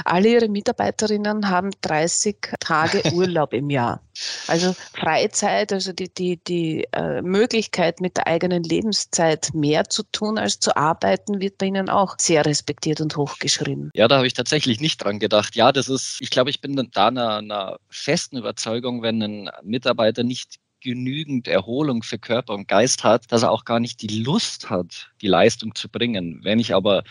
Alle 0.05 0.29
ihre 0.29 0.49
Mitarbeiterinnen 0.49 1.49
haben 1.49 1.71
30 1.81 2.37
Tage 2.59 3.01
Urlaub 3.13 3.53
im 3.53 3.69
Jahr. 3.69 4.01
Also 4.47 4.75
Freizeit, 4.93 5.71
also 5.71 5.93
die, 5.93 6.13
die, 6.13 6.37
die 6.43 6.87
äh, 6.91 7.21
Möglichkeit, 7.21 8.01
mit 8.01 8.17
der 8.17 8.27
eigenen 8.27 8.63
Lebenszeit 8.63 9.49
mehr 9.53 9.85
zu 9.85 10.03
tun 10.03 10.37
als 10.37 10.59
zu 10.59 10.75
arbeiten, 10.75 11.39
wird 11.39 11.57
bei 11.57 11.67
Ihnen 11.67 11.89
auch 11.89 12.15
sehr 12.19 12.45
respektiert 12.45 13.01
und 13.01 13.15
hochgeschrieben. 13.15 13.91
Ja, 13.93 14.07
da 14.07 14.17
habe 14.17 14.27
ich 14.27 14.33
tatsächlich 14.33 14.81
nicht 14.81 15.03
dran 15.03 15.19
gedacht. 15.19 15.55
Ja, 15.55 15.71
das 15.71 15.87
ist, 15.87 16.17
ich 16.19 16.29
glaube, 16.29 16.49
ich 16.49 16.61
bin 16.61 16.89
da 16.93 17.07
einer, 17.07 17.37
einer 17.37 17.77
festen 17.89 18.37
Überzeugung, 18.37 19.01
wenn 19.01 19.21
ein 19.21 19.49
Mitarbeiter 19.63 20.23
nicht 20.23 20.38
genügend 20.81 21.47
Erholung 21.47 22.03
für 22.03 22.17
Körper 22.17 22.53
und 22.53 22.67
Geist 22.67 23.03
hat, 23.03 23.31
dass 23.31 23.43
er 23.43 23.51
auch 23.51 23.65
gar 23.65 23.79
nicht 23.79 24.01
die 24.01 24.23
Lust 24.23 24.69
hat, 24.69 25.11
die 25.21 25.27
Leistung 25.27 25.75
zu 25.75 25.89
bringen. 25.89 26.39
Wenn 26.43 26.59
ich 26.59 26.73
aber 26.73 27.03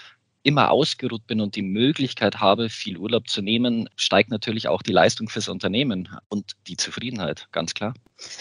immer 0.42 0.70
ausgeruht 0.70 1.26
bin 1.26 1.40
und 1.40 1.56
die 1.56 1.62
Möglichkeit 1.62 2.40
habe, 2.40 2.70
viel 2.70 2.96
Urlaub 2.96 3.28
zu 3.28 3.42
nehmen, 3.42 3.88
steigt 3.96 4.30
natürlich 4.30 4.68
auch 4.68 4.82
die 4.82 4.92
Leistung 4.92 5.28
fürs 5.28 5.48
Unternehmen 5.48 6.08
und 6.28 6.52
die 6.66 6.76
Zufriedenheit, 6.76 7.48
ganz 7.52 7.74
klar. 7.74 7.94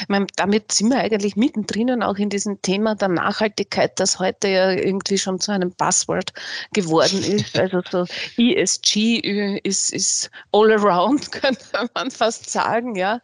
Meine, 0.08 0.28
damit 0.36 0.72
sind 0.72 0.90
wir 0.90 0.98
eigentlich 0.98 1.36
mittendrin 1.36 2.02
auch 2.02 2.18
in 2.18 2.30
diesem 2.30 2.62
Thema 2.62 2.96
der 2.96 3.10
Nachhaltigkeit, 3.10 4.00
das 4.00 4.20
heute 4.20 4.48
ja 4.48 4.72
irgendwie 4.72 5.18
schon 5.18 5.40
zu 5.40 5.52
einem 5.52 5.72
Passwort 5.72 6.34
geworden 6.74 7.24
ist. 7.24 7.58
Also 7.68 7.82
so 7.90 8.06
ESG 8.38 9.20
ist, 9.64 9.92
ist 9.92 10.30
all 10.52 10.72
around, 10.72 11.32
könnte 11.32 11.90
man 11.94 12.12
fast 12.12 12.50
sagen, 12.50 12.96
ja. 12.96 13.20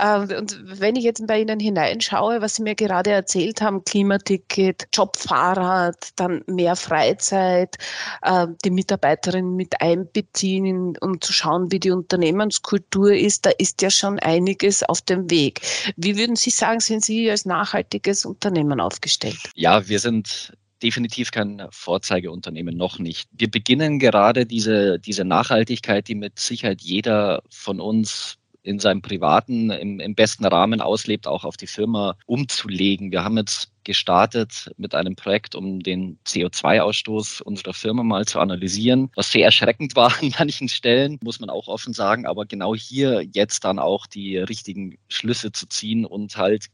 Ähm, 0.00 0.28
und 0.36 0.58
wenn 0.80 0.96
ich 0.96 1.04
jetzt 1.04 1.26
bei 1.26 1.40
Ihnen 1.40 1.60
hineinschaue, 1.60 2.40
was 2.40 2.56
Sie 2.56 2.62
mir 2.62 2.74
gerade 2.74 3.10
erzählt 3.10 3.60
haben, 3.60 3.84
Klimaticket, 3.84 4.88
Jobfahrrad, 4.92 6.08
dann 6.16 6.42
mehr 6.46 6.76
Freizeit, 6.76 7.76
ähm, 8.24 8.56
die 8.64 8.70
Mitarbeiterinnen 8.70 9.54
mit 9.54 9.80
einbeziehen 9.80 10.96
und 10.98 11.24
zu 11.24 11.32
schauen, 11.32 11.70
wie 11.70 11.80
die 11.80 11.90
Unternehmenskultur 11.90 13.12
ist, 13.12 13.46
da 13.46 13.50
ist 13.58 13.82
ja 13.82 13.90
schon 13.90 14.18
einiges 14.18 14.82
auf 14.82 15.02
dem 15.02 15.30
Weg. 15.30 15.60
Wie 15.96 16.16
würden 16.16 16.36
Sie 16.36 16.50
sagen, 16.50 16.80
sind 16.80 17.04
Sie 17.04 17.30
als 17.30 17.44
nachhaltiges 17.44 18.24
Unternehmen 18.24 18.80
aufgestellt? 18.80 19.38
Ja, 19.54 19.88
wir 19.88 20.00
sind 20.00 20.52
definitiv 20.82 21.30
kein 21.30 21.66
Vorzeigeunternehmen, 21.70 22.76
noch 22.76 22.98
nicht. 22.98 23.28
Wir 23.32 23.50
beginnen 23.50 23.98
gerade 23.98 24.46
diese, 24.46 24.98
diese 24.98 25.24
Nachhaltigkeit, 25.24 26.08
die 26.08 26.14
mit 26.14 26.38
Sicherheit 26.38 26.80
jeder 26.80 27.42
von 27.50 27.80
uns 27.80 28.38
in 28.68 28.78
seinem 28.78 29.00
privaten, 29.00 29.70
im, 29.70 29.98
im 29.98 30.14
besten 30.14 30.44
Rahmen 30.44 30.82
auslebt, 30.82 31.26
auch 31.26 31.44
auf 31.44 31.56
die 31.56 31.66
Firma 31.66 32.16
umzulegen. 32.26 33.10
Wir 33.10 33.24
haben 33.24 33.38
jetzt 33.38 33.72
gestartet 33.82 34.70
mit 34.76 34.94
einem 34.94 35.16
Projekt, 35.16 35.54
um 35.54 35.80
den 35.80 36.18
CO2-Ausstoß 36.26 37.40
unserer 37.40 37.72
Firma 37.72 38.02
mal 38.02 38.26
zu 38.26 38.38
analysieren, 38.38 39.10
was 39.14 39.32
sehr 39.32 39.46
erschreckend 39.46 39.96
war 39.96 40.12
an 40.20 40.34
manchen 40.38 40.68
Stellen, 40.68 41.18
muss 41.22 41.40
man 41.40 41.48
auch 41.48 41.68
offen 41.68 41.94
sagen, 41.94 42.26
aber 42.26 42.44
genau 42.44 42.74
hier 42.74 43.22
jetzt 43.32 43.64
dann 43.64 43.78
auch 43.78 44.06
die 44.06 44.36
richtigen 44.36 44.98
Schlüsse 45.08 45.50
zu 45.50 45.66
ziehen 45.66 46.04
und 46.04 46.36
halt 46.36 46.66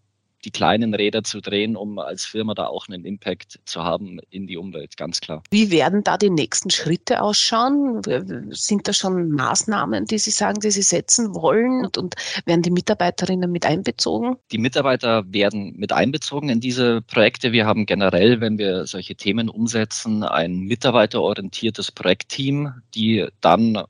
die 0.44 0.50
kleinen 0.50 0.94
Räder 0.94 1.24
zu 1.24 1.40
drehen, 1.40 1.76
um 1.76 1.98
als 1.98 2.24
Firma 2.24 2.54
da 2.54 2.66
auch 2.66 2.88
einen 2.88 3.04
Impact 3.04 3.60
zu 3.64 3.82
haben 3.82 4.20
in 4.30 4.46
die 4.46 4.56
Umwelt, 4.56 4.96
ganz 4.96 5.20
klar. 5.20 5.42
Wie 5.50 5.70
werden 5.70 6.04
da 6.04 6.18
die 6.18 6.30
nächsten 6.30 6.70
Schritte 6.70 7.22
ausschauen? 7.22 8.02
Sind 8.50 8.86
da 8.86 8.92
schon 8.92 9.30
Maßnahmen, 9.30 10.06
die 10.06 10.18
Sie 10.18 10.30
sagen, 10.30 10.60
die 10.60 10.70
Sie 10.70 10.82
setzen 10.82 11.34
wollen 11.34 11.84
und, 11.84 11.98
und 11.98 12.14
werden 12.46 12.62
die 12.62 12.70
Mitarbeiterinnen 12.70 13.50
mit 13.50 13.66
einbezogen? 13.66 14.36
Die 14.52 14.58
Mitarbeiter 14.58 15.24
werden 15.32 15.74
mit 15.76 15.92
einbezogen 15.92 16.48
in 16.48 16.60
diese 16.60 17.02
Projekte. 17.02 17.52
Wir 17.52 17.66
haben 17.66 17.86
generell, 17.86 18.40
wenn 18.40 18.58
wir 18.58 18.86
solche 18.86 19.14
Themen 19.14 19.48
umsetzen, 19.48 20.22
ein 20.22 20.60
mitarbeiterorientiertes 20.60 21.92
Projektteam, 21.92 22.74
die 22.94 23.26
dann 23.40 23.82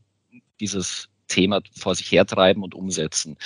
dieses 0.61 1.09
Thema 1.29 1.61
vor 1.77 1.95
sich 1.95 2.11
hertreiben 2.13 2.63
und 2.63 2.75
umsetzen. 2.75 3.37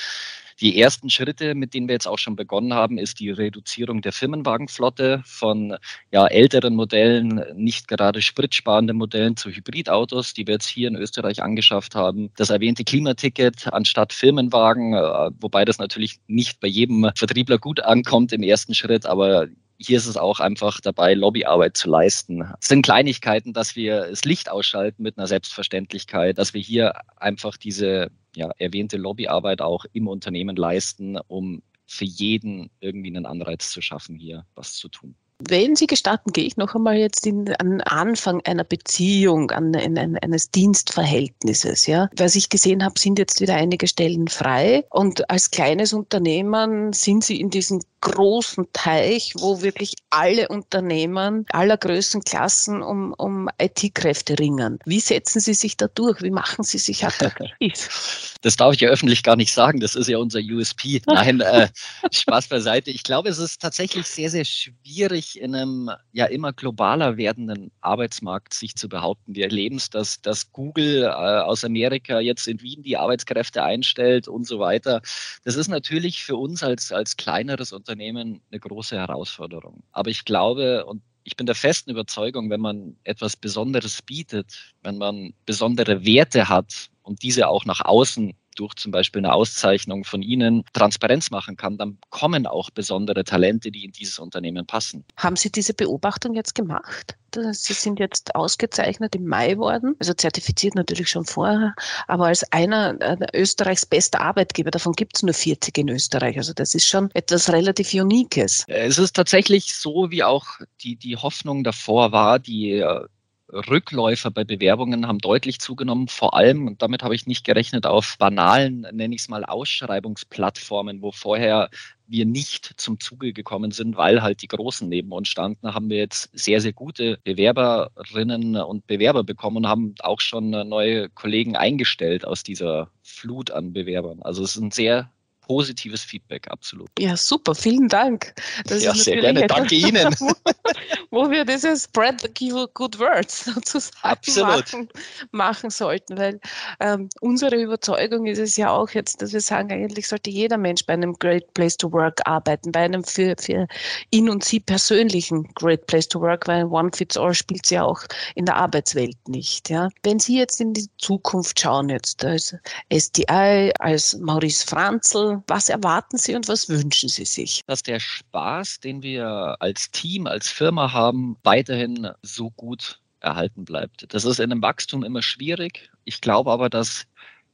Die 0.61 0.81
ersten 0.81 1.09
Schritte, 1.09 1.55
mit 1.55 1.73
denen 1.73 1.87
wir 1.87 1.95
jetzt 1.95 2.09
auch 2.09 2.19
schon 2.19 2.35
begonnen 2.35 2.75
haben, 2.75 2.99
ist 2.99 3.21
die 3.21 3.31
Reduzierung 3.31 4.03
der 4.03 4.13
Firmenwagenflotte 4.13 5.23
von 5.25 5.77
ja, 6.11 6.27
älteren 6.27 6.75
Modellen, 6.75 7.45
nicht 7.55 7.87
gerade 7.87 8.21
spritsparenden 8.21 8.97
Modellen 8.97 9.37
zu 9.37 9.51
Hybridautos, 9.51 10.35
die 10.35 10.49
wir 10.49 10.55
jetzt 10.55 10.69
hier 10.69 10.89
in 10.89 10.97
Österreich 10.97 11.43
angeschafft 11.43 11.95
haben. 11.95 12.31
Das 12.37 12.51
erwähnte 12.51 12.83
Klimaticket 12.83 13.73
anstatt 13.73 14.13
Firmenwagen, 14.13 14.95
äh, 14.95 15.31
wobei 15.41 15.65
das 15.65 15.79
natürlich 15.79 16.19
nicht 16.27 16.59
bei 16.59 16.67
jedem 16.67 17.09
Vertriebler 17.15 17.59
gut 17.59 17.79
ankommt 17.81 18.33
im 18.33 18.43
ersten 18.43 18.75
Schritt, 18.75 19.07
aber 19.07 19.47
hier 19.79 19.97
ist 19.97 20.07
es 20.07 20.17
auch 20.17 20.41
einfach 20.41 20.81
dabei, 20.81 21.15
Lobbyarbeit 21.15 21.77
zu 21.77 21.89
leisten. 21.89 22.43
Es 22.61 22.69
sind 22.69 22.83
Kleinigkeiten, 22.83 23.53
dass 23.53 23.77
wir 23.77 24.09
das 24.09 24.25
Licht 24.25 24.51
ausschalten 24.51 25.03
mit 25.03 25.17
einer 25.17 25.29
Selbstverständlichkeit, 25.29 26.37
dass 26.37 26.53
wir 26.53 26.61
hier 26.61 26.95
einfach 27.17 27.57
diese 27.57 28.11
ja, 28.35 28.51
erwähnte 28.59 28.97
Lobbyarbeit 28.97 29.61
auch 29.61 29.85
im 29.93 30.09
Unternehmen 30.09 30.57
leisten, 30.57 31.17
um 31.29 31.63
für 31.87 32.05
jeden 32.05 32.71
irgendwie 32.81 33.09
einen 33.09 33.25
Anreiz 33.25 33.71
zu 33.71 33.81
schaffen, 33.81 34.17
hier 34.17 34.45
was 34.55 34.75
zu 34.75 34.89
tun. 34.89 35.15
Wenn 35.41 35.77
Sie 35.77 35.87
gestatten, 35.87 36.33
gehe 36.33 36.45
ich 36.45 36.57
noch 36.57 36.75
einmal 36.75 36.97
jetzt 36.97 37.27
in, 37.27 37.55
an 37.57 37.81
Anfang 37.83 38.41
einer 38.45 38.65
Beziehung, 38.65 39.51
an, 39.53 39.73
in, 39.75 39.97
in, 39.97 40.19
eines 40.19 40.51
Dienstverhältnisses. 40.51 41.87
Ja. 41.87 42.11
Was 42.17 42.35
ich 42.35 42.49
gesehen 42.49 42.85
habe, 42.85 42.99
sind 42.99 43.19
jetzt 43.19 43.41
wieder 43.41 43.55
einige 43.55 43.87
Stellen 43.87 44.27
frei. 44.27 44.85
Und 44.91 45.31
als 45.31 45.51
kleines 45.51 45.93
Unternehmen 45.93 46.93
sind 46.93 47.23
Sie 47.23 47.41
in 47.41 47.51
diesem 47.51 47.81
großen 48.01 48.67
Teich, 48.73 49.33
wo 49.37 49.63
wirklich 49.63 49.95
alle 50.11 50.49
Unternehmen 50.49 51.47
aller 51.51 51.77
Größenklassen 51.77 52.83
um, 52.83 53.13
um 53.15 53.49
IT-Kräfte 53.61 54.39
ringen. 54.39 54.79
Wie 54.85 55.01
setzen 55.01 55.41
Sie 55.41 55.55
sich 55.55 55.77
da 55.77 55.89
durch? 55.89 56.23
Wie 56.23 56.31
machen 56.31 56.65
Sie 56.65 56.79
sich 56.79 57.05
attraktiv? 57.05 58.29
Das 58.43 58.55
darf 58.55 58.73
ich 58.73 58.81
ja 58.81 58.89
öffentlich 58.89 59.25
gar 59.25 59.35
nicht 59.35 59.53
sagen. 59.53 59.81
Das 59.81 59.97
ist 59.97 60.07
ja 60.07 60.17
unser 60.19 60.39
USP. 60.39 61.03
Nein, 61.07 61.41
äh, 61.41 61.69
Spaß 62.13 62.47
beiseite. 62.47 62.89
Ich 62.89 63.03
glaube, 63.03 63.29
es 63.31 63.39
ist 63.39 63.61
tatsächlich 63.61 64.07
sehr, 64.07 64.31
sehr 64.31 64.45
schwierig, 64.45 65.28
in 65.37 65.55
einem 65.55 65.91
ja 66.13 66.27
immer 66.27 66.53
globaler 66.53 67.17
werdenden 67.17 67.71
Arbeitsmarkt 67.81 68.55
sich 68.55 68.75
zu 68.77 68.89
behaupten. 68.89 69.35
Wir 69.35 69.45
erleben 69.45 69.77
es, 69.77 69.91
dass, 69.91 70.21
dass 70.23 70.53
Google 70.53 71.05
äh, 71.05 71.07
aus 71.09 71.65
Amerika 71.65 72.21
jetzt 72.21 72.47
in 72.49 72.61
Wien 72.61 72.83
die 72.83 72.97
Arbeitskräfte 72.97 73.63
einstellt 73.63 74.29
und 74.29 74.47
so 74.47 74.59
weiter. 74.59 75.03
Das 75.45 75.57
ist 75.57 75.69
natürlich 75.69 76.23
für 76.23 76.37
uns 76.37 76.63
als, 76.63 76.93
als 76.93 77.17
kleineres 77.17 77.73
Unternehmen 77.73 78.41
eine 78.51 78.61
große 78.61 78.97
Herausforderung. 78.97 79.83
Aber 79.93 80.11
ich 80.11 80.25
glaube 80.25 80.85
und 80.87 81.03
ich 81.25 81.37
bin 81.37 81.45
der 81.45 81.55
festen 81.55 81.91
Überzeugung, 81.91 82.49
wenn 82.49 82.61
man 82.61 82.97
etwas 83.05 83.37
Besonderes 83.37 84.01
bietet, 84.01 84.75
wenn 84.83 84.97
man 84.97 85.35
besondere 85.45 86.07
Werte 86.07 86.49
hat 86.49 86.89
und 87.03 87.23
diese 87.23 87.49
auch 87.49 87.67
nach 87.67 87.85
außen 87.85 88.35
durch 88.59 88.75
zum 88.75 88.93
Beispiel 88.93 89.21
eine 89.21 89.33
Auszeichnung 89.33 90.05
von 90.05 90.23
Ihnen 90.23 90.65
Transparenz 90.73 91.31
machen 91.31 91.57
kann, 91.57 91.79
dann 91.79 91.99
kommen 92.11 92.47
auch 92.47 92.71
besondere 92.71 93.25
Talente, 93.25 93.71
die 93.71 93.85
in 93.85 93.93
dieses 93.93 94.19
Unternehmen 94.19 94.67
passen. 94.67 95.05
Haben 95.17 95.37
Sie 95.37 95.51
diese 95.51 95.75
Beobachtung 95.75 96.35
jetzt 96.35 96.55
gemacht? 96.55 97.17
Sie 97.35 97.75
sind 97.75 98.01
jetzt 98.01 98.35
ausgezeichnet 98.35 99.15
im 99.15 99.27
Mai 99.27 99.59
worden, 99.59 99.95
also 99.99 100.15
zertifiziert 100.15 100.75
natürlich 100.75 101.11
schon 101.11 101.27
vorher, 101.27 101.75
aber 102.07 102.27
als 102.27 102.43
einer 102.53 102.97
äh, 103.01 103.17
Österreichs 103.35 103.85
bester 103.85 104.23
Arbeitgeber, 104.23 104.71
davon 104.71 104.95
gibt 104.95 105.17
es 105.17 105.23
nur 105.23 105.35
40 105.35 105.77
in 105.77 105.89
Österreich. 105.91 106.39
Also 106.39 106.55
das 106.55 106.75
ist 106.75 106.87
schon 106.87 107.11
etwas 107.13 107.53
relativ 107.53 107.93
Unikes. 107.93 108.65
Es 108.67 108.99
ist 108.99 109.15
tatsächlich 109.15 109.75
so, 109.75 110.11
wie 110.11 110.25
auch 110.25 110.47
die, 110.83 110.97
die 110.97 111.17
Hoffnung 111.17 111.65
davor 111.65 112.13
war, 112.13 112.39
die 112.39 112.79
äh, 112.79 113.05
Rückläufer 113.53 114.31
bei 114.31 114.45
Bewerbungen 114.45 115.07
haben 115.07 115.19
deutlich 115.19 115.59
zugenommen, 115.61 116.09
vor 116.09 116.35
allem, 116.35 116.67
und 116.67 116.83
damit 116.83 117.03
habe 117.03 117.15
ich 117.15 117.27
nicht 117.27 117.45
gerechnet, 117.45 117.87
auf 117.87 118.17
banalen, 118.19 118.87
nenne 118.93 119.15
ich 119.15 119.23
es 119.23 119.29
mal, 119.29 119.45
Ausschreibungsplattformen, 119.45 121.01
wo 121.01 121.13
vorher 121.13 121.71
wir 122.07 122.27
nicht 122.27 122.75
zum 122.79 123.01
Zuge 123.01 123.33
gekommen 123.33 123.71
sind, 123.71 123.97
weil 123.97 124.23
halt 124.23 124.43
die 124.43 124.49
Großen 124.49 124.89
neben 124.89 125.13
uns 125.13 125.29
standen, 125.29 125.75
haben 125.75 125.91
wir 125.91 125.99
jetzt 125.99 126.31
sehr, 126.33 126.61
sehr 126.61 126.73
gute 126.73 127.19
Bewerberinnen 127.25 128.57
und 128.57 128.87
Bewerber 128.87 129.25
bekommen 129.25 129.59
und 129.59 129.69
haben 129.69 129.95
auch 130.01 130.21
schon 130.21 130.51
neue 130.51 131.09
Kollegen 131.11 131.57
eingestellt 131.57 132.27
aus 132.27 132.43
dieser 132.43 132.91
Flut 133.03 133.51
an 133.51 133.73
Bewerbern. 133.73 134.23
Also 134.23 134.43
es 134.43 134.57
ist 134.57 134.63
ein 134.63 134.71
sehr 134.71 135.11
positives 135.49 136.03
Feedback, 136.03 136.47
absolut. 136.51 136.89
Ja, 136.99 137.17
super, 137.17 137.55
vielen 137.55 137.89
Dank. 137.89 138.35
Das 138.67 138.83
ja, 138.83 138.95
sehr 138.95 139.21
gerne. 139.21 139.47
Danke 139.47 139.75
Ihnen. 139.75 140.15
wo 141.11 141.31
wir 141.31 141.45
dieses 141.45 141.85
Spread 141.85 142.21
the 142.21 142.29
Good 142.75 142.99
Words 142.99 143.45
sozusagen 143.55 144.41
machen, 144.41 144.89
machen, 145.33 145.71
sollten, 145.71 146.19
weil 146.19 146.41
ähm, 146.81 147.09
unsere 147.21 147.57
Überzeugung 147.57 148.27
ist 148.27 148.39
es 148.39 148.57
ja 148.57 148.71
auch 148.71 148.91
jetzt, 148.91 149.23
dass 149.23 149.33
wir 149.33 149.41
sagen, 149.41 149.73
eigentlich 149.73 150.07
sollte 150.07 150.31
jeder 150.31 150.59
Mensch 150.59 150.85
bei 150.87 150.93
einem 150.93 151.15
Great 151.15 151.53
Place 151.55 151.77
to 151.77 151.91
Work 151.93 152.21
arbeiten, 152.27 152.73
bei 152.73 152.81
einem 152.81 153.03
für, 153.05 153.35
für 153.41 153.67
ihn 154.11 154.29
und 154.29 154.45
sie 154.45 154.61
persönlichen 154.61 155.45
Great 155.55 155.87
Place 155.87 156.09
to 156.09 156.21
Work, 156.21 156.47
weil 156.47 156.65
One 156.67 156.91
Fits 156.95 157.17
All 157.17 157.35
spielt 157.35 157.67
sie 157.67 157.77
ja 157.77 157.85
auch 157.85 158.03
in 158.35 158.45
der 158.45 158.57
Arbeitswelt 158.57 159.17
nicht. 159.27 159.71
Ja. 159.71 159.89
Wenn 160.03 160.19
Sie 160.19 160.39
jetzt 160.39 160.61
in 160.61 160.75
die 160.75 160.89
Zukunft 160.99 161.59
schauen, 161.59 161.89
jetzt 161.89 162.25
als 162.25 162.55
SDI, 162.93 163.73
als 163.79 164.17
Maurice 164.19 164.67
Franzl, 164.67 165.38
was 165.47 165.69
erwarten 165.69 166.19
Sie 166.19 166.35
und 166.35 166.49
was 166.49 166.69
wünschen 166.69 167.09
Sie 167.09 167.25
sich? 167.25 167.63
Dass 167.67 167.83
der 167.83 168.01
Spaß, 168.01 168.81
den 168.81 169.03
wir 169.03 169.57
als 169.61 169.91
Team, 169.91 170.27
als 170.27 170.49
Firma 170.49 170.93
haben, 170.93 171.37
weiterhin 171.43 172.11
so 172.23 172.51
gut 172.51 173.01
erhalten 173.21 173.65
bleibt. 173.65 174.13
Das 174.15 174.25
ist 174.25 174.39
in 174.39 174.53
einem 174.53 174.63
Wachstum 174.63 175.05
immer 175.05 175.23
schwierig. 175.23 175.91
Ich 176.05 176.21
glaube 176.21 176.51
aber, 176.51 176.69
dass 176.69 177.07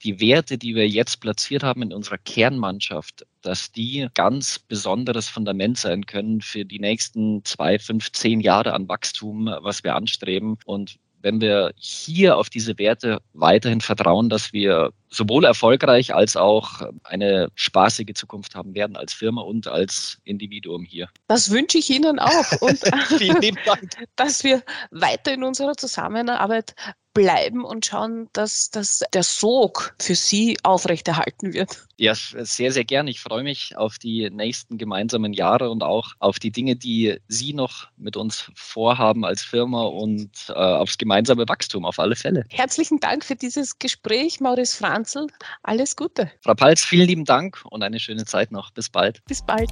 die 0.02 0.20
Werte, 0.20 0.58
die 0.58 0.74
wir 0.74 0.86
jetzt 0.86 1.20
platziert 1.20 1.62
haben 1.62 1.82
in 1.82 1.92
unserer 1.92 2.18
Kernmannschaft, 2.18 3.26
dass 3.40 3.72
die 3.72 4.08
ganz 4.14 4.58
besonderes 4.58 5.28
Fundament 5.28 5.78
sein 5.78 6.04
können 6.04 6.42
für 6.42 6.64
die 6.64 6.78
nächsten 6.78 7.44
zwei, 7.44 7.78
fünf, 7.78 8.12
zehn 8.12 8.40
Jahre 8.40 8.74
an 8.74 8.88
Wachstum, 8.88 9.46
was 9.60 9.82
wir 9.82 9.94
anstreben. 9.94 10.58
Und 10.66 10.96
wenn 11.24 11.40
wir 11.40 11.72
hier 11.76 12.36
auf 12.36 12.50
diese 12.50 12.78
Werte 12.78 13.18
weiterhin 13.32 13.80
vertrauen, 13.80 14.28
dass 14.28 14.52
wir 14.52 14.92
sowohl 15.08 15.46
erfolgreich 15.46 16.14
als 16.14 16.36
auch 16.36 16.82
eine 17.02 17.48
spaßige 17.54 18.12
Zukunft 18.14 18.54
haben 18.54 18.74
werden 18.74 18.94
als 18.94 19.14
Firma 19.14 19.40
und 19.40 19.66
als 19.66 20.18
Individuum 20.24 20.84
hier. 20.84 21.08
Das 21.28 21.50
wünsche 21.50 21.78
ich 21.78 21.88
Ihnen 21.88 22.18
auch. 22.18 22.60
Und 22.60 22.78
Vielen 23.18 23.56
Dank. 23.64 23.90
dass 24.16 24.44
wir 24.44 24.62
weiter 24.90 25.32
in 25.32 25.44
unserer 25.44 25.74
Zusammenarbeit 25.74 26.74
bleiben 27.14 27.64
und 27.64 27.86
schauen, 27.86 28.28
dass, 28.32 28.70
dass 28.70 29.02
der 29.12 29.22
Sog 29.22 29.94
für 30.00 30.14
Sie 30.14 30.58
aufrechterhalten 30.62 31.54
wird. 31.54 31.86
Ja, 31.96 32.14
sehr, 32.14 32.72
sehr 32.72 32.84
gern. 32.84 33.06
Ich 33.06 33.20
freue 33.20 33.44
mich 33.44 33.76
auf 33.76 33.98
die 33.98 34.28
nächsten 34.30 34.78
gemeinsamen 34.78 35.32
Jahre 35.32 35.70
und 35.70 35.82
auch 35.82 36.12
auf 36.18 36.40
die 36.40 36.50
Dinge, 36.50 36.74
die 36.74 37.18
Sie 37.28 37.54
noch 37.54 37.88
mit 37.96 38.16
uns 38.16 38.50
vorhaben 38.54 39.24
als 39.24 39.42
Firma 39.42 39.84
und 39.84 40.30
äh, 40.48 40.52
aufs 40.52 40.98
gemeinsame 40.98 41.48
Wachstum 41.48 41.84
auf 41.84 42.00
alle 42.00 42.16
Fälle. 42.16 42.44
Herzlichen 42.50 42.98
Dank 42.98 43.24
für 43.24 43.36
dieses 43.36 43.78
Gespräch, 43.78 44.40
Maurice 44.40 44.76
Franzl. 44.76 45.28
Alles 45.62 45.94
Gute. 45.94 46.30
Frau 46.42 46.54
Palz, 46.54 46.82
vielen 46.82 47.06
lieben 47.06 47.24
Dank 47.24 47.62
und 47.70 47.82
eine 47.82 48.00
schöne 48.00 48.24
Zeit 48.24 48.50
noch. 48.50 48.72
Bis 48.72 48.90
bald. 48.90 49.24
Bis 49.26 49.40
bald. 49.40 49.70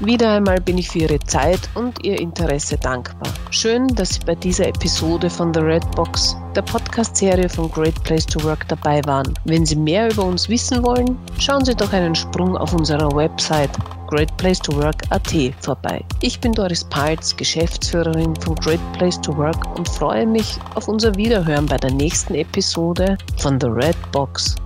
Wieder 0.00 0.32
einmal 0.32 0.60
bin 0.60 0.76
ich 0.76 0.88
für 0.88 0.98
Ihre 0.98 1.20
Zeit 1.20 1.60
und 1.74 2.04
Ihr 2.04 2.20
Interesse 2.20 2.76
dankbar. 2.76 3.32
Schön, 3.50 3.86
dass 3.88 4.14
Sie 4.14 4.20
bei 4.26 4.34
dieser 4.34 4.66
Episode 4.66 5.30
von 5.30 5.54
The 5.54 5.60
Red 5.60 5.88
Box, 5.92 6.36
der 6.56 6.62
Podcast-Serie 6.62 7.48
von 7.48 7.70
Great 7.70 8.02
Place 8.02 8.26
to 8.26 8.42
Work, 8.42 8.66
dabei 8.68 9.00
waren. 9.04 9.32
Wenn 9.44 9.64
Sie 9.64 9.76
mehr 9.76 10.10
über 10.10 10.24
uns 10.24 10.48
wissen 10.48 10.82
wollen, 10.82 11.16
schauen 11.38 11.64
Sie 11.64 11.76
doch 11.76 11.92
einen 11.92 12.14
Sprung 12.14 12.56
auf 12.56 12.74
unserer 12.74 13.14
Website 13.14 13.70
greatplacetowork.at 14.08 15.32
vorbei. 15.60 16.04
Ich 16.20 16.40
bin 16.40 16.52
Doris 16.52 16.84
Palz, 16.84 17.34
Geschäftsführerin 17.36 18.34
von 18.36 18.56
Great 18.56 18.80
Place 18.94 19.20
to 19.20 19.36
Work 19.36 19.76
und 19.78 19.88
freue 19.88 20.26
mich 20.26 20.58
auf 20.74 20.88
unser 20.88 21.14
Wiederhören 21.14 21.66
bei 21.66 21.76
der 21.76 21.92
nächsten 21.92 22.34
Episode 22.34 23.16
von 23.38 23.60
The 23.60 23.68
Red 23.68 23.96
Box. 24.12 24.56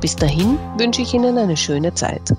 Bis 0.00 0.16
dahin 0.16 0.58
wünsche 0.78 1.02
ich 1.02 1.12
Ihnen 1.12 1.36
eine 1.36 1.56
schöne 1.56 1.92
Zeit. 1.94 2.34